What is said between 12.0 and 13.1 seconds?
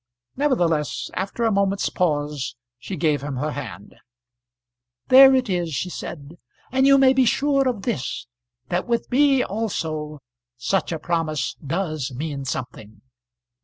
mean something.